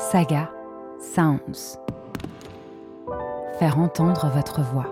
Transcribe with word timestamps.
Saga 0.00 0.50
Sounds. 0.98 1.78
Faire 3.58 3.78
entendre 3.78 4.30
votre 4.34 4.62
voix. 4.62 4.86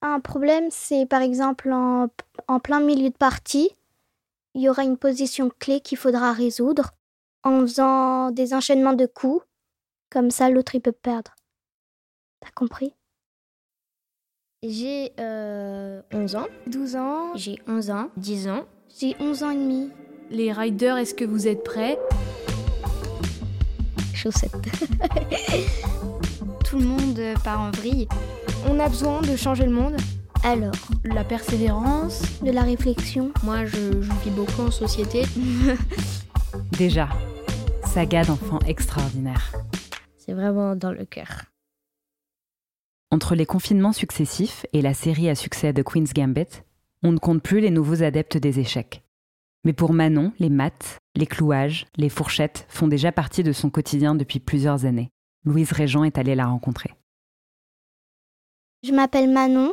Un 0.00 0.20
problème, 0.20 0.68
c'est 0.70 1.04
par 1.04 1.20
exemple 1.20 1.72
en, 1.72 2.08
en 2.46 2.60
plein 2.60 2.78
milieu 2.78 3.10
de 3.10 3.16
partie, 3.16 3.70
il 4.54 4.62
y 4.62 4.68
aura 4.68 4.84
une 4.84 4.96
position 4.96 5.50
clé 5.58 5.80
qu'il 5.80 5.98
faudra 5.98 6.32
résoudre 6.32 6.92
en 7.42 7.60
faisant 7.62 8.30
des 8.30 8.54
enchaînements 8.54 8.94
de 8.94 9.06
coups. 9.06 9.44
Comme 10.10 10.30
ça, 10.30 10.48
l'autre, 10.48 10.76
il 10.76 10.80
peut 10.80 10.92
perdre. 10.92 11.34
T'as 12.38 12.52
compris? 12.52 12.94
J'ai 14.62 15.12
euh, 15.18 16.00
11 16.12 16.36
ans. 16.36 16.46
12 16.68 16.96
ans. 16.96 17.32
J'ai 17.34 17.58
11 17.66 17.90
ans. 17.90 18.10
10 18.16 18.48
ans. 18.48 18.64
J'ai 18.96 19.16
11 19.18 19.42
ans 19.42 19.50
et 19.50 19.56
demi. 19.56 19.90
Les 20.34 20.50
riders, 20.50 20.96
est-ce 20.96 21.14
que 21.14 21.24
vous 21.24 21.46
êtes 21.46 21.62
prêts? 21.62 21.96
Chaussettes. 24.12 24.50
Tout 26.64 26.78
le 26.78 26.86
monde 26.86 27.20
part 27.44 27.60
en 27.60 27.70
vrille. 27.70 28.08
On 28.68 28.80
a 28.80 28.88
besoin 28.88 29.22
de 29.22 29.36
changer 29.36 29.64
le 29.64 29.70
monde. 29.70 29.94
Alors, 30.42 30.74
La 31.04 31.22
persévérance 31.22 32.22
de 32.42 32.50
la 32.50 32.62
réflexion. 32.62 33.30
Moi, 33.44 33.64
je, 33.64 34.02
je 34.02 34.10
vis 34.24 34.30
beaucoup 34.30 34.62
en 34.62 34.72
société. 34.72 35.22
Déjà, 36.78 37.08
saga 37.86 38.24
d'enfants 38.24 38.58
extraordinaires. 38.66 39.52
C'est 40.18 40.32
vraiment 40.32 40.74
dans 40.74 40.90
le 40.90 41.04
cœur. 41.04 41.44
Entre 43.12 43.36
les 43.36 43.46
confinements 43.46 43.92
successifs 43.92 44.66
et 44.72 44.82
la 44.82 44.94
série 44.94 45.28
à 45.28 45.36
succès 45.36 45.72
de 45.72 45.82
Queen's 45.82 46.12
Gambit, 46.12 46.62
on 47.04 47.12
ne 47.12 47.18
compte 47.18 47.40
plus 47.40 47.60
les 47.60 47.70
nouveaux 47.70 48.02
adeptes 48.02 48.36
des 48.36 48.58
échecs. 48.58 49.03
Mais 49.64 49.72
pour 49.72 49.92
Manon, 49.92 50.32
les 50.38 50.50
maths, 50.50 50.98
les 51.14 51.26
clouages, 51.26 51.86
les 51.96 52.08
fourchettes 52.08 52.66
font 52.68 52.86
déjà 52.88 53.12
partie 53.12 53.42
de 53.42 53.52
son 53.52 53.70
quotidien 53.70 54.14
depuis 54.14 54.40
plusieurs 54.40 54.84
années. 54.84 55.10
Louise 55.44 55.72
Régent 55.72 56.04
est 56.04 56.18
allée 56.18 56.34
la 56.34 56.46
rencontrer. 56.46 56.92
Je 58.82 58.92
m'appelle 58.92 59.30
Manon. 59.30 59.72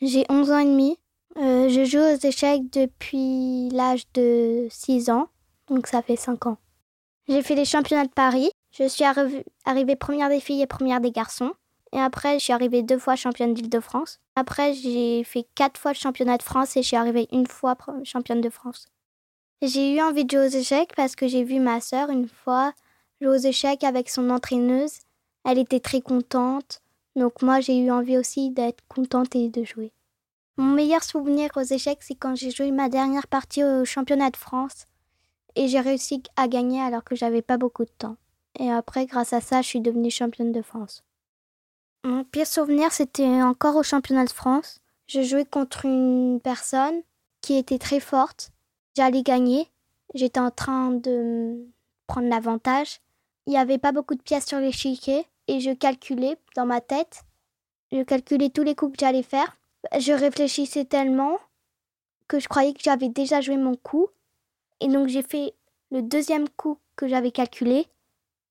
J'ai 0.00 0.24
11 0.28 0.50
ans 0.50 0.58
et 0.58 0.64
demi. 0.64 0.96
Euh, 1.38 1.68
je 1.68 1.84
joue 1.84 1.98
aux 2.00 2.26
échecs 2.26 2.68
depuis 2.72 3.68
l'âge 3.70 4.04
de 4.14 4.66
6 4.70 5.10
ans. 5.10 5.28
Donc 5.68 5.86
ça 5.86 6.02
fait 6.02 6.16
5 6.16 6.46
ans. 6.46 6.58
J'ai 7.28 7.42
fait 7.42 7.54
les 7.54 7.64
championnats 7.64 8.04
de 8.06 8.10
Paris. 8.12 8.50
Je 8.76 8.88
suis 8.88 9.04
arri- 9.04 9.44
arrivée 9.64 9.96
première 9.96 10.28
des 10.28 10.40
filles 10.40 10.62
et 10.62 10.66
première 10.66 11.00
des 11.00 11.12
garçons. 11.12 11.52
Et 11.92 11.98
après, 12.00 12.38
je 12.38 12.44
suis 12.44 12.52
arrivée 12.52 12.82
deux 12.82 12.98
fois 12.98 13.16
championne 13.16 13.54
d'Île-de-France. 13.54 14.18
Après, 14.34 14.74
j'ai 14.74 15.22
fait 15.24 15.46
quatre 15.54 15.78
fois 15.78 15.92
le 15.92 15.96
championnat 15.98 16.38
de 16.38 16.42
France 16.42 16.76
et 16.76 16.82
je 16.82 16.88
suis 16.88 16.96
arrivée 16.96 17.28
une 17.32 17.46
fois 17.46 17.76
championne 18.02 18.40
de 18.40 18.48
France. 18.50 18.88
J'ai 19.62 19.94
eu 19.94 20.02
envie 20.02 20.24
de 20.24 20.30
jouer 20.32 20.46
aux 20.46 20.58
échecs 20.58 20.92
parce 20.96 21.14
que 21.14 21.28
j'ai 21.28 21.44
vu 21.44 21.60
ma 21.60 21.80
sœur 21.80 22.10
une 22.10 22.26
fois 22.26 22.72
jouer 23.20 23.30
aux 23.30 23.36
échecs 23.36 23.84
avec 23.84 24.10
son 24.10 24.28
entraîneuse. 24.30 24.94
Elle 25.44 25.58
était 25.58 25.78
très 25.78 26.00
contente. 26.00 26.80
Donc 27.14 27.42
moi, 27.42 27.60
j'ai 27.60 27.78
eu 27.78 27.92
envie 27.92 28.18
aussi 28.18 28.50
d'être 28.50 28.82
contente 28.88 29.36
et 29.36 29.48
de 29.48 29.62
jouer. 29.62 29.92
Mon 30.56 30.74
meilleur 30.74 31.04
souvenir 31.04 31.50
aux 31.54 31.60
échecs, 31.60 32.02
c'est 32.02 32.16
quand 32.16 32.34
j'ai 32.34 32.50
joué 32.50 32.72
ma 32.72 32.88
dernière 32.88 33.28
partie 33.28 33.62
au 33.62 33.84
championnat 33.84 34.30
de 34.30 34.36
France 34.36 34.86
et 35.54 35.68
j'ai 35.68 35.80
réussi 35.80 36.24
à 36.34 36.48
gagner 36.48 36.80
alors 36.80 37.04
que 37.04 37.14
j'avais 37.14 37.42
pas 37.42 37.56
beaucoup 37.56 37.84
de 37.84 37.92
temps. 37.96 38.16
Et 38.58 38.68
après, 38.68 39.06
grâce 39.06 39.32
à 39.32 39.40
ça, 39.40 39.62
je 39.62 39.68
suis 39.68 39.80
devenue 39.80 40.10
championne 40.10 40.50
de 40.50 40.62
France. 40.62 41.04
Mon 42.02 42.24
pire 42.24 42.48
souvenir, 42.48 42.90
c'était 42.90 43.42
encore 43.42 43.76
au 43.76 43.84
championnat 43.84 44.24
de 44.24 44.32
France. 44.32 44.80
Je 45.06 45.22
jouais 45.22 45.44
contre 45.44 45.84
une 45.84 46.40
personne 46.42 47.02
qui 47.42 47.54
était 47.54 47.78
très 47.78 48.00
forte. 48.00 48.50
J'allais 48.94 49.22
gagner. 49.22 49.68
J'étais 50.14 50.40
en 50.40 50.50
train 50.50 50.90
de 50.90 51.66
prendre 52.06 52.28
l'avantage. 52.28 53.00
Il 53.46 53.50
n'y 53.50 53.58
avait 53.58 53.78
pas 53.78 53.92
beaucoup 53.92 54.14
de 54.14 54.22
pièces 54.22 54.46
sur 54.46 54.58
l'échiquier 54.58 55.26
et 55.48 55.60
je 55.60 55.70
calculais 55.70 56.36
dans 56.56 56.66
ma 56.66 56.80
tête. 56.80 57.22
Je 57.90 58.02
calculais 58.02 58.50
tous 58.50 58.62
les 58.62 58.74
coups 58.74 58.92
que 58.92 59.00
j'allais 59.00 59.22
faire. 59.22 59.56
Je 59.98 60.12
réfléchissais 60.12 60.84
tellement 60.84 61.38
que 62.28 62.38
je 62.38 62.48
croyais 62.48 62.74
que 62.74 62.82
j'avais 62.82 63.08
déjà 63.08 63.40
joué 63.40 63.56
mon 63.56 63.76
coup. 63.76 64.08
Et 64.80 64.88
donc 64.88 65.08
j'ai 65.08 65.22
fait 65.22 65.54
le 65.90 66.02
deuxième 66.02 66.48
coup 66.50 66.78
que 66.94 67.08
j'avais 67.08 67.32
calculé. 67.32 67.86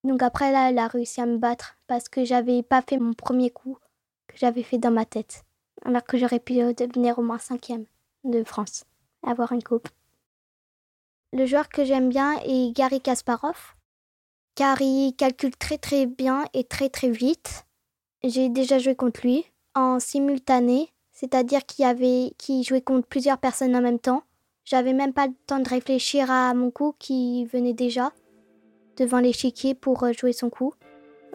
Donc 0.04 0.24
après 0.24 0.52
là, 0.52 0.70
elle 0.70 0.80
a 0.80 0.88
réussi 0.88 1.22
à 1.22 1.28
me 1.28 1.38
battre 1.38 1.78
parce 1.86 2.10
que 2.10 2.26
j'avais 2.26 2.64
pas 2.64 2.82
fait 2.82 2.98
mon 2.98 3.14
premier 3.14 3.52
coup 3.52 3.78
que 4.28 4.38
j'avais 4.38 4.64
fait 4.64 4.80
dans 4.80 4.92
ma 4.92 5.06
tête. 5.06 5.44
Alors 5.86 6.04
que 6.04 6.18
j'aurais 6.18 6.40
pu 6.40 6.54
devenir 6.54 7.20
au 7.20 7.22
moins 7.22 7.40
cinquième 7.40 7.86
de 8.24 8.44
France, 8.44 8.86
avoir 9.24 9.52
une 9.52 9.64
coupe. 9.64 9.88
Le 11.34 11.46
joueur 11.46 11.70
que 11.70 11.86
j'aime 11.86 12.10
bien 12.10 12.38
est 12.46 12.76
Gary 12.76 13.00
Kasparov, 13.00 13.76
car 14.56 14.82
il 14.82 15.14
calcule 15.16 15.56
très 15.56 15.78
très 15.78 16.06
bien 16.06 16.44
et 16.54 16.66
très 16.66 16.90
très 16.90 17.10
vite. 17.10 17.66
J'ai 18.22 18.50
déjà 18.50 18.80
joué 18.80 18.96
contre 18.96 19.22
lui 19.24 19.46
en 19.74 20.02
simultané, 20.02 20.90
c'est-à-dire 21.14 21.66
qu'il 21.66 22.64
jouait 22.64 22.82
contre 22.82 23.08
plusieurs 23.08 23.38
personnes 23.38 23.78
en 23.78 23.82
même 23.82 24.00
temps. 24.00 24.24
J'avais 24.66 24.92
même 24.92 25.14
pas 25.14 25.28
le 25.28 25.34
temps 25.48 25.60
de 25.60 25.70
réfléchir 25.70 26.30
à 26.30 26.54
mon 26.54 26.70
coup 26.70 26.96
qui 27.00 27.46
venait 27.46 27.74
déjà 27.74 28.12
devant 28.98 29.20
l'échiquier 29.20 29.74
pour 29.74 30.04
euh, 30.04 30.12
jouer 30.12 30.34
son 30.34 30.50
coup. 30.50 30.74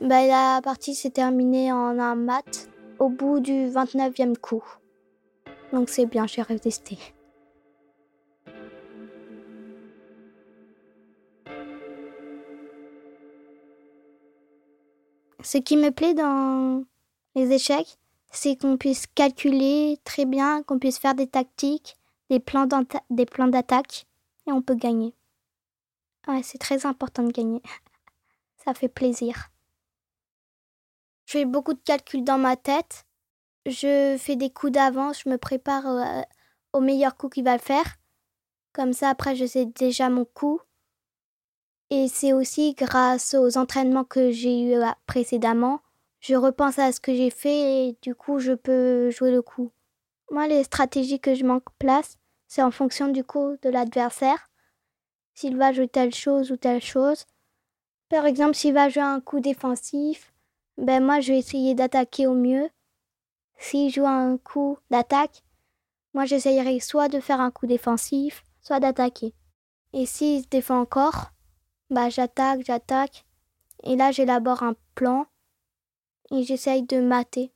Bah, 0.03 0.27
la 0.27 0.61
partie 0.63 0.95
s'est 0.95 1.11
terminée 1.11 1.73
en 1.73 1.99
un 1.99 2.15
mat 2.17 2.69
au 2.99 3.09
bout 3.09 3.41
du 3.41 3.69
29e 3.71 4.37
coup. 4.37 4.63
Donc 5.73 5.89
c'est 5.89 6.07
bien, 6.07 6.27
j'ai 6.27 6.43
résisté. 6.43 6.99
Ce 15.47 15.59
qui 15.59 15.77
me 15.77 15.91
plaît 15.91 16.12
dans 16.12 16.83
les 17.37 17.53
échecs, 17.53 17.99
c'est 18.33 18.57
qu'on 18.57 18.77
puisse 18.77 19.07
calculer 19.07 19.97
très 20.03 20.25
bien, 20.25 20.65
qu'on 20.65 20.81
puisse 20.81 20.99
faire 20.99 21.15
des 21.15 21.29
tactiques, 21.29 21.97
des 22.31 22.41
plans 22.41 22.67
d'attaque, 22.67 24.07
et 24.49 24.53
on 24.53 24.61
peut 24.61 24.75
gagner. 24.75 25.15
Ouais, 26.27 26.43
c'est 26.43 26.59
très 26.59 26.84
important 26.84 27.23
de 27.23 27.31
gagner. 27.31 27.62
Ça 28.65 28.75
fait 28.75 28.89
plaisir. 28.89 29.53
Je 31.27 31.34
fais 31.34 31.45
beaucoup 31.45 31.75
de 31.75 31.83
calculs 31.84 32.25
dans 32.25 32.39
ma 32.39 32.57
tête. 32.57 33.07
Je 33.67 34.17
fais 34.19 34.34
des 34.34 34.51
coups 34.51 34.73
d'avance, 34.73 35.23
je 35.25 35.31
me 35.31 35.39
prépare 35.39 35.87
euh, 35.87 36.23
au 36.73 36.81
meilleur 36.81 37.17
coup 37.17 37.28
qu'il 37.28 37.45
va 37.45 37.59
faire. 37.59 37.99
Comme 38.73 38.93
ça, 38.93 39.11
après, 39.11 39.37
je 39.37 39.47
sais 39.47 39.67
déjà 39.67 40.11
mon 40.11 40.25
coup. 40.25 40.61
Et 41.91 42.09
c'est 42.09 42.33
aussi 42.33 42.75
grâce 42.75 43.35
aux 43.35 43.57
entraînements 43.59 44.05
que 44.05 44.31
j'ai 44.31 44.63
eus 44.63 44.75
euh, 44.75 44.87
précédemment. 45.07 45.81
Je 46.21 46.35
repense 46.35 46.79
à 46.79 46.91
ce 46.91 47.01
que 47.01 47.15
j'ai 47.15 47.31
fait 47.31 47.89
et 47.89 47.99
du 48.03 48.15
coup, 48.15 48.41
je 48.41 48.53
peux 48.53 49.11
jouer 49.11 49.31
le 49.31 49.43
coup. 49.43 49.71
Moi, 50.31 50.49
les 50.49 50.65
stratégies 50.65 51.21
que 51.21 51.35
je 51.35 51.47
en 51.47 51.61
place, 51.79 52.19
c'est 52.49 52.63
en 52.63 52.73
fonction 52.73 53.09
du 53.09 53.23
coup 53.23 53.57
de 53.63 53.71
l'adversaire. 53.71 54.51
S'il 55.35 55.57
va 55.57 55.73
jouer 55.73 55.87
telle 55.87 56.15
chose 56.15 56.51
ou 56.51 56.57
telle 56.57 56.83
chose. 56.83 57.27
Par 58.09 58.27
exemple, 58.27 58.55
s'il 58.55 58.75
va 58.75 58.89
jouer 58.89 59.03
un 59.03 59.21
coup 59.21 59.41
défensif, 59.41 60.33
ben 60.79 61.05
moi, 61.05 61.21
je 61.21 61.33
vais 61.33 61.39
essayer 61.39 61.75
d'attaquer 61.75 62.27
au 62.27 62.35
mieux. 62.35 62.69
S'il 63.59 63.93
joue 63.93 64.07
un 64.07 64.39
coup 64.39 64.79
d'attaque, 64.91 65.45
moi, 66.15 66.25
j'essayerai 66.25 66.81
soit 66.81 67.09
de 67.09 67.21
faire 67.21 67.41
un 67.41 67.51
coup 67.51 67.67
défensif, 67.67 68.45
soit 68.61 68.81
d'attaquer. 68.81 69.35
Et 69.93 70.07
s'il 70.07 70.43
se 70.43 70.49
défend 70.49 70.81
encore, 70.81 71.31
bah 71.91 72.09
j'attaque, 72.09 72.65
j'attaque. 72.65 73.25
Et 73.85 73.97
là, 73.97 74.11
j'élabore 74.11 74.63
un 74.63 74.75
plan 74.95 75.27
et 76.31 76.43
j'essaye 76.43 76.83
de 76.83 77.01
mater. 77.01 77.53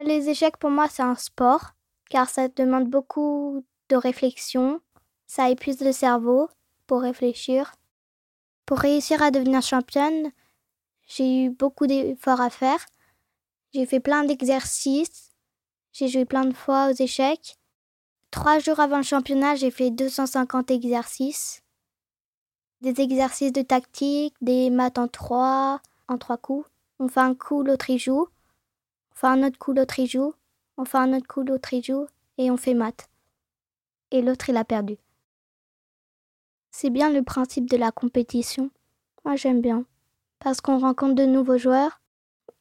Les 0.00 0.28
échecs, 0.28 0.58
pour 0.58 0.70
moi, 0.70 0.88
c'est 0.88 1.02
un 1.02 1.14
sport, 1.14 1.72
car 2.10 2.28
ça 2.28 2.48
demande 2.48 2.90
beaucoup 2.90 3.64
de 3.88 3.96
réflexion. 3.96 4.80
Ça 5.26 5.48
épuise 5.50 5.80
le 5.80 5.92
cerveau 5.92 6.48
pour 6.86 7.00
réfléchir. 7.00 7.74
Pour 8.66 8.78
réussir 8.78 9.22
à 9.22 9.30
devenir 9.30 9.62
championne, 9.62 10.30
j'ai 11.06 11.44
eu 11.44 11.50
beaucoup 11.50 11.86
d'efforts 11.86 12.40
à 12.40 12.50
faire. 12.50 12.84
J'ai 13.72 13.86
fait 13.86 14.00
plein 14.00 14.24
d'exercices. 14.24 15.33
J'ai 15.94 16.08
joué 16.08 16.24
plein 16.24 16.44
de 16.44 16.52
fois 16.52 16.90
aux 16.90 16.94
échecs. 16.94 17.56
Trois 18.32 18.58
jours 18.58 18.80
avant 18.80 18.96
le 18.96 19.04
championnat, 19.04 19.54
j'ai 19.54 19.70
fait 19.70 19.92
250 19.92 20.72
exercices. 20.72 21.62
Des 22.80 23.00
exercices 23.00 23.52
de 23.52 23.62
tactique, 23.62 24.34
des 24.40 24.70
maths 24.70 24.98
en 24.98 25.06
trois, 25.06 25.80
en 26.08 26.18
trois 26.18 26.36
coups. 26.36 26.68
On 26.98 27.06
fait 27.06 27.20
un 27.20 27.36
coup, 27.36 27.62
l'autre 27.62 27.90
y 27.90 28.00
joue. 28.00 28.26
On 29.12 29.14
fait 29.14 29.28
un 29.28 29.44
autre 29.44 29.56
coup, 29.56 29.72
l'autre 29.72 30.00
y 30.00 30.08
joue. 30.08 30.34
On 30.78 30.84
fait 30.84 30.98
un 30.98 31.12
autre 31.12 31.28
coup, 31.28 31.42
l'autre 31.42 31.72
y 31.72 31.80
joue. 31.80 32.08
Et 32.38 32.50
on 32.50 32.56
fait 32.56 32.74
maths. 32.74 33.08
Et 34.10 34.20
l'autre, 34.20 34.48
il 34.48 34.56
a 34.56 34.64
perdu. 34.64 34.96
C'est 36.72 36.90
bien 36.90 37.08
le 37.08 37.22
principe 37.22 37.70
de 37.70 37.76
la 37.76 37.92
compétition. 37.92 38.68
Moi, 39.24 39.36
j'aime 39.36 39.60
bien. 39.60 39.84
Parce 40.40 40.60
qu'on 40.60 40.80
rencontre 40.80 41.14
de 41.14 41.24
nouveaux 41.24 41.56
joueurs. 41.56 42.00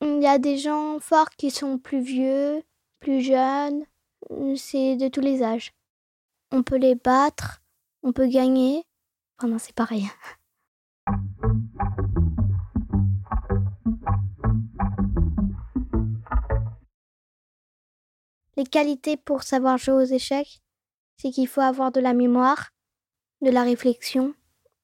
Il 0.02 0.22
y 0.22 0.28
a 0.28 0.38
des 0.38 0.60
gens 0.60 1.00
forts 1.00 1.32
qui 1.32 1.50
sont 1.50 1.80
plus 1.80 2.00
vieux, 2.00 2.64
plus 3.04 3.22
jeunes, 3.22 3.86
c'est 4.56 4.96
de 4.96 5.10
tous 5.10 5.20
les 5.20 5.44
âges. 5.44 5.74
On 6.52 6.64
peut 6.64 6.78
les 6.78 6.96
battre, 6.96 7.62
on 8.02 8.14
peut 8.14 8.28
gagner. 8.28 8.86
Enfin 9.38 9.50
non, 9.50 9.60
c'est 9.60 9.76
pareil. 9.76 10.08
Les 18.56 18.64
qualités 18.64 19.18
pour 19.18 19.44
savoir 19.44 19.78
jouer 19.78 19.96
aux 19.96 20.06
échecs, 20.06 20.62
c'est 21.18 21.32
qu'il 21.32 21.48
faut 21.48 21.62
avoir 21.62 21.92
de 21.92 22.00
la 22.00 22.14
mémoire, 22.14 22.70
de 23.42 23.50
la 23.50 23.64
réflexion, 23.64 24.34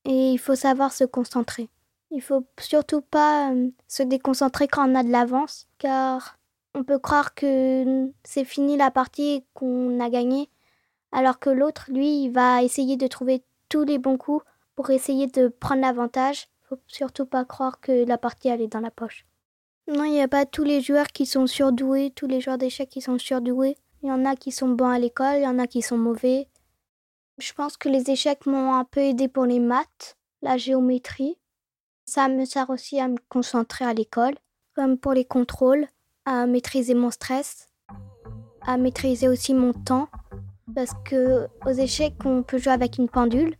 et 0.04 0.32
il 0.32 0.40
faut 0.40 0.56
savoir 0.56 0.92
se 0.92 1.06
concentrer. 1.06 1.70
Il 2.12 2.22
faut 2.22 2.46
surtout 2.60 3.02
pas 3.02 3.54
euh, 3.54 3.70
se 3.88 4.04
déconcentrer 4.04 4.68
quand 4.68 4.90
on 4.90 4.96
a 4.96 5.04
de 5.04 5.12
l'avance, 5.12 5.68
car 5.78 6.39
on 6.76 6.84
peut 6.84 7.00
croire 7.00 7.34
que 7.34 8.12
c'est 8.24 8.46
fini 8.46 8.78
la 8.78 8.92
partie 8.92 9.46
qu'on 9.54 10.00
a 10.00 10.10
gagné, 10.10 10.50
alors 11.12 11.40
que 11.40 11.50
l'autre, 11.50 11.86
lui, 11.90 12.24
il 12.24 12.30
va 12.30 12.64
essayer 12.64 12.98
de 12.98 13.08
trouver 13.08 13.44
tous 13.68 13.84
les 13.84 13.98
bons 13.98 14.18
coups 14.18 14.46
pour 14.76 14.90
essayer 14.92 15.28
de 15.28 15.48
prendre 15.48 15.82
l'avantage. 15.82 16.48
Faut 16.68 16.80
surtout 16.88 17.26
pas 17.26 17.46
croire 17.46 17.80
que 17.80 18.06
la 18.06 18.18
partie 18.18 18.48
elle 18.48 18.62
est 18.62 18.68
dans 18.68 18.80
la 18.80 18.92
poche. 18.92 19.26
Non, 19.88 20.04
il 20.04 20.12
n'y 20.12 20.22
a 20.22 20.28
pas 20.28 20.46
tous 20.46 20.64
les 20.64 20.82
joueurs 20.82 21.08
qui 21.08 21.26
sont 21.26 21.48
surdoués, 21.48 22.12
tous 22.16 22.28
les 22.28 22.42
joueurs 22.42 22.60
d'échecs 22.60 22.90
qui 22.90 23.02
sont 23.02 23.18
surdoués. 23.18 23.76
Il 24.04 24.10
y 24.10 24.12
en 24.12 24.24
a 24.24 24.36
qui 24.36 24.52
sont 24.52 24.70
bons 24.70 24.90
à 24.90 25.00
l'école, 25.00 25.38
il 25.38 25.44
y 25.44 25.48
en 25.48 25.58
a 25.58 25.66
qui 25.66 25.82
sont 25.82 25.98
mauvais. 25.98 26.48
Je 27.40 27.54
pense 27.54 27.76
que 27.76 27.90
les 27.90 28.12
échecs 28.12 28.46
m'ont 28.46 28.76
un 28.76 28.86
peu 28.86 29.00
aidé 29.00 29.28
pour 29.28 29.46
les 29.46 29.60
maths, 29.60 30.18
la 30.42 30.58
géométrie. 30.58 31.40
Ça 32.06 32.28
me 32.28 32.46
sert 32.46 32.70
aussi 32.70 33.00
à 33.00 33.08
me 33.08 33.18
concentrer 33.30 33.86
à 33.86 33.94
l'école, 33.94 34.36
comme 34.76 34.98
pour 34.98 35.14
les 35.14 35.26
contrôles, 35.26 35.88
à 36.26 36.46
maîtriser 36.46 36.94
mon 36.94 37.12
stress, 37.12 37.70
à 38.62 38.78
maîtriser 38.78 39.28
aussi 39.28 39.54
mon 39.54 39.74
temps. 39.74 40.08
Parce 40.76 40.92
que 41.04 41.48
aux 41.66 41.72
échecs, 41.72 42.14
on 42.26 42.44
peut 42.44 42.60
jouer 42.60 42.74
avec 42.74 42.98
une 43.00 43.10
pendule. 43.10 43.56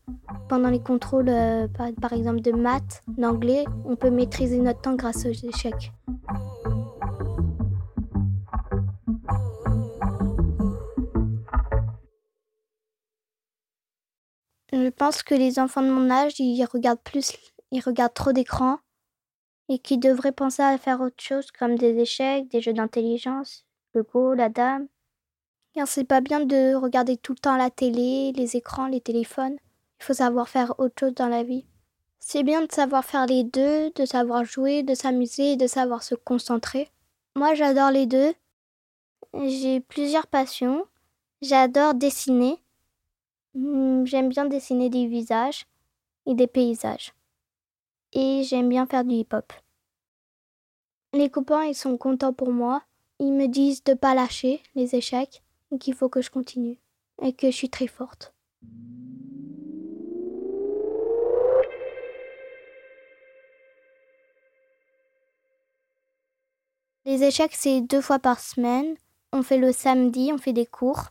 Pendant 0.48 0.70
les 0.70 0.80
contrôles, 0.80 1.30
euh, 1.30 1.68
par, 1.68 2.14
exemple 2.14 2.42
de 2.42 2.52
maths, 2.52 3.02
d'anglais, 3.08 3.66
on 3.86 3.96
peut 3.96 4.12
maîtriser 4.12 4.60
notre 4.60 4.82
temps 4.82 4.96
grâce 4.96 5.26
aux 5.26 5.30
échecs. 5.30 5.92
Je 14.72 14.90
pense 14.90 15.24
que 15.24 15.34
les 15.34 15.58
enfants 15.58 15.82
de 15.82 15.90
mon 15.90 16.12
âge, 16.12 16.40
ils 16.40 16.64
regardent 16.66 17.02
plus, 17.04 17.36
ils 17.72 17.82
regardent 17.82 18.14
trop 18.14 18.32
d'écrans 18.32 18.78
et 19.70 19.78
qu'ils 19.78 20.00
devraient 20.00 20.32
penser 20.32 20.64
à 20.64 20.78
faire 20.78 21.00
autre 21.00 21.22
chose 21.22 21.52
comme 21.52 21.76
des 21.76 21.98
échecs, 22.00 22.50
des 22.50 22.60
jeux 22.60 22.74
d'intelligence, 22.74 23.66
le 23.94 24.04
go, 24.04 24.34
la 24.34 24.50
dame. 24.50 24.88
Car 25.74 25.88
c'est 25.88 26.04
pas 26.04 26.22
bien 26.22 26.40
de 26.40 26.74
regarder 26.74 27.16
tout 27.16 27.34
le 27.34 27.40
temps 27.40 27.56
la 27.56 27.70
télé, 27.70 28.34
les 28.36 28.58
écrans, 28.58 28.88
les 28.88 29.00
téléphones. 29.00 29.58
Il 30.00 30.06
faut 30.06 30.14
savoir 30.14 30.50
faire 30.50 30.74
autre 30.80 30.96
chose 31.00 31.14
dans 31.14 31.28
la 31.28 31.44
vie. 31.44 31.66
C'est 32.20 32.44
bien 32.44 32.66
de 32.66 32.72
savoir 32.72 33.06
faire 33.06 33.28
les 33.28 33.44
deux, 33.44 33.92
de 33.92 34.06
savoir 34.06 34.44
jouer, 34.44 34.82
de 34.82 34.96
s'amuser 34.96 35.54
et 35.54 35.58
de 35.58 35.68
savoir 35.68 36.02
se 36.04 36.16
concentrer. 36.16 36.90
Moi, 37.36 37.54
j'adore 37.54 37.92
les 37.92 38.08
deux. 38.08 38.34
J'ai 39.46 39.80
plusieurs 39.80 40.28
passions. 40.28 40.86
J'adore 41.42 41.94
dessiner. 41.94 42.58
J'aime 43.54 44.30
bien 44.30 44.46
dessiner 44.46 44.90
des 44.90 45.06
visages 45.06 45.66
et 46.26 46.34
des 46.34 46.48
paysages. 46.48 47.14
Et 48.14 48.44
j'aime 48.44 48.70
bien 48.70 48.86
faire 48.86 49.04
du 49.04 49.16
hip-hop. 49.16 49.54
Les 51.14 51.30
copains, 51.30 51.66
ils 51.66 51.76
sont 51.76 51.98
contents 51.98 52.34
pour 52.34 52.52
moi. 52.52 52.84
Ils 53.20 53.34
me 53.34 53.48
disent 53.48 53.84
de 53.84 53.94
pas 53.94 54.16
lâcher 54.16 54.62
les 54.76 54.96
échecs 54.96 55.44
qu'il 55.80 55.94
faut 55.94 56.10
que 56.10 56.22
je 56.22 56.32
continue 56.32 56.80
et 57.22 57.34
que 57.34 57.52
je 57.52 57.56
suis 57.56 57.70
très 57.70 57.88
forte. 57.88 58.34
Les 67.06 67.24
échecs, 67.24 67.56
c'est 67.56 67.82
deux 67.82 68.02
fois 68.02 68.20
par 68.20 68.40
semaine. 68.40 68.96
On 69.34 69.44
fait 69.44 69.58
le 69.58 69.72
samedi, 69.72 70.32
on 70.34 70.38
fait 70.38 70.54
des 70.54 70.66
cours. 70.66 71.10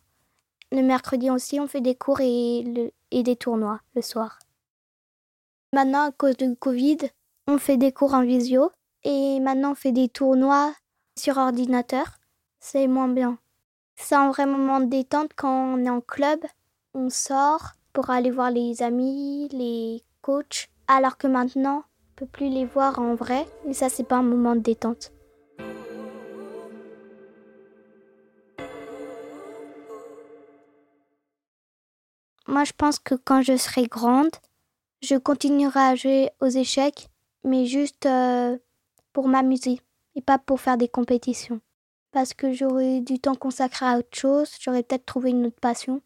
Le 0.71 0.83
mercredi 0.83 1.31
aussi, 1.31 1.59
on 1.61 1.67
fait 1.67 1.81
des 1.81 1.95
cours 1.95 2.21
et, 2.21 2.93
et 3.11 3.23
des 3.23 3.37
tournois 3.37 3.81
le 3.95 4.03
soir. 4.03 4.39
Maintenant, 5.75 6.09
à 6.09 6.13
cause 6.13 6.39
du 6.39 6.57
Covid, 6.57 6.97
on 7.47 7.59
fait 7.59 7.77
des 7.77 7.93
cours 7.93 8.15
en 8.15 8.23
visio. 8.23 8.71
Et 9.05 9.39
maintenant, 9.41 9.73
on 9.73 9.75
fait 9.75 9.93
des 9.93 10.09
tournois 10.09 10.73
sur 11.19 11.37
ordinateur. 11.37 12.07
C'est 12.59 12.87
moins 12.87 13.09
bien. 13.09 13.39
C'est 13.97 14.15
un 14.15 14.31
vrai 14.31 14.47
moment 14.47 14.81
de 14.81 14.87
détente 14.87 15.33
quand 15.37 15.75
on 15.75 15.85
est 15.85 15.91
en 15.91 16.01
club. 16.01 16.41
On 16.95 17.11
sort 17.11 17.73
pour 17.93 18.09
aller 18.09 18.31
voir 18.31 18.51
les 18.51 18.83
amis, 18.83 19.49
les 19.53 20.03
coachs. 20.23 20.71
Alors 20.87 21.19
que 21.19 21.27
maintenant, 21.27 21.85
on 21.85 22.15
peut 22.17 22.27
plus 22.27 22.49
les 22.49 22.65
voir 22.65 22.99
en 22.99 23.15
vrai. 23.15 23.47
Et 23.67 23.75
ça, 23.75 23.91
c'est 23.91 24.05
pas 24.05 24.17
un 24.17 24.23
moment 24.23 24.57
de 24.57 24.61
détente. 24.61 25.13
Moi, 32.47 32.65
je 32.65 32.73
pense 32.73 32.99
que 32.99 33.15
quand 33.15 33.43
je 33.43 33.59
serai 33.59 33.87
grande, 33.87 34.31
je 35.03 35.17
continuerai 35.17 35.81
à 35.81 35.95
jouer 35.95 36.31
aux 36.41 36.49
échecs, 36.49 37.09
mais 37.45 37.67
juste 37.67 38.07
euh, 38.07 38.59
pour 39.13 39.29
m'amuser 39.29 39.81
et 40.15 40.23
pas 40.23 40.39
pour 40.39 40.61
faire 40.61 40.77
des 40.77 40.89
compétitions. 40.89 41.61
Parce 42.11 42.35
que 42.35 42.53
j'aurai 42.53 43.01
du 43.01 43.19
temps 43.19 43.35
consacré 43.35 43.87
à 43.87 43.99
autre 43.99 44.17
chose, 44.17 44.51
j'aurais 44.61 44.83
peut-être 44.83 45.07
trouvé 45.07 45.31
une 45.31 45.47
autre 45.47 45.61
passion. 45.61 46.01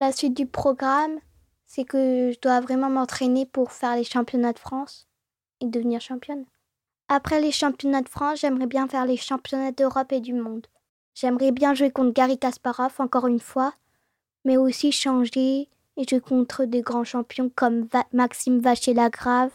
La 0.00 0.12
suite 0.12 0.36
du 0.36 0.46
programme, 0.46 1.18
c'est 1.66 1.84
que 1.84 2.32
je 2.32 2.40
dois 2.40 2.60
vraiment 2.60 2.90
m'entraîner 2.90 3.46
pour 3.46 3.72
faire 3.72 3.96
les 3.96 4.04
championnats 4.04 4.52
de 4.52 4.58
France 4.58 5.06
et 5.60 5.66
devenir 5.66 6.00
championne. 6.00 6.44
Après 7.08 7.40
les 7.40 7.52
championnats 7.52 8.02
de 8.02 8.08
France, 8.08 8.40
j'aimerais 8.40 8.66
bien 8.66 8.88
faire 8.88 9.06
les 9.06 9.16
championnats 9.16 9.72
d'Europe 9.72 10.12
et 10.12 10.20
du 10.20 10.34
monde. 10.34 10.66
J'aimerais 11.14 11.52
bien 11.52 11.74
jouer 11.74 11.90
contre 11.90 12.12
Gary 12.12 12.38
Kasparov 12.38 12.94
encore 12.98 13.26
une 13.26 13.40
fois 13.40 13.74
mais 14.44 14.56
aussi 14.56 14.92
changer 14.92 15.68
et 15.96 16.04
jouer 16.08 16.20
contre 16.20 16.64
des 16.64 16.82
grands 16.82 17.04
champions 17.04 17.50
comme 17.54 17.88
Maxime 18.12 18.60
Vacher-Lagrave 18.60 19.52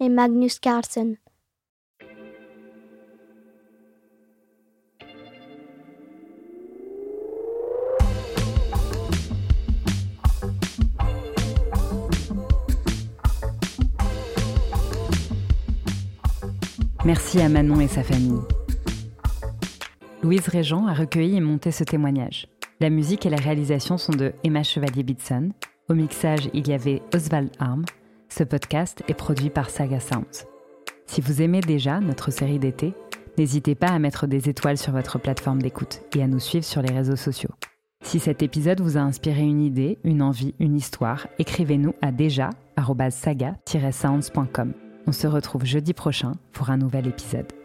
et 0.00 0.08
Magnus 0.08 0.58
Carlsen. 0.58 1.16
Merci 17.04 17.40
à 17.40 17.48
Manon 17.48 17.80
et 17.80 17.88
sa 17.88 18.02
famille. 18.02 18.42
Louise 20.22 20.46
Régent 20.46 20.86
a 20.86 20.92
recueilli 20.92 21.36
et 21.36 21.40
monté 21.40 21.70
ce 21.70 21.82
témoignage. 21.82 22.48
La 22.80 22.90
musique 22.90 23.26
et 23.26 23.30
la 23.30 23.38
réalisation 23.38 23.98
sont 23.98 24.12
de 24.12 24.32
Emma 24.44 24.62
Chevalier-Bitson. 24.62 25.50
Au 25.88 25.94
mixage, 25.94 26.48
il 26.54 26.68
y 26.68 26.72
avait 26.72 27.02
Oswald 27.12 27.50
Arm. 27.58 27.84
Ce 28.28 28.44
podcast 28.44 29.02
est 29.08 29.14
produit 29.14 29.50
par 29.50 29.68
Saga 29.68 29.98
Sounds. 29.98 30.46
Si 31.06 31.20
vous 31.20 31.42
aimez 31.42 31.60
déjà 31.60 31.98
notre 31.98 32.30
série 32.30 32.60
d'été, 32.60 32.94
n'hésitez 33.36 33.74
pas 33.74 33.88
à 33.88 33.98
mettre 33.98 34.28
des 34.28 34.48
étoiles 34.48 34.78
sur 34.78 34.92
votre 34.92 35.18
plateforme 35.18 35.60
d'écoute 35.60 36.02
et 36.14 36.22
à 36.22 36.28
nous 36.28 36.38
suivre 36.38 36.64
sur 36.64 36.80
les 36.80 36.94
réseaux 36.94 37.16
sociaux. 37.16 37.50
Si 38.04 38.20
cet 38.20 38.44
épisode 38.44 38.80
vous 38.80 38.96
a 38.96 39.00
inspiré 39.00 39.42
une 39.42 39.60
idée, 39.60 39.98
une 40.04 40.22
envie, 40.22 40.54
une 40.60 40.76
histoire, 40.76 41.26
écrivez-nous 41.40 41.94
à 42.00 42.12
déjà 42.12 42.50
saga-sounds.com. 43.10 44.72
On 45.08 45.12
se 45.12 45.26
retrouve 45.26 45.64
jeudi 45.64 45.94
prochain 45.94 46.32
pour 46.52 46.70
un 46.70 46.76
nouvel 46.76 47.08
épisode. 47.08 47.57